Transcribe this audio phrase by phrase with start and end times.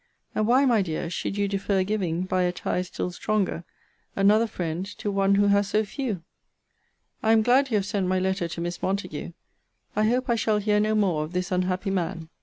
[0.33, 3.63] And why, my dear, should you defer giving (by a tie still stronger)
[4.15, 6.23] another friend to one who has so few?
[7.21, 9.33] I am glad you have sent my letter to Miss Montague.
[9.95, 12.29] I hope I shall hear no more of this unhappy man.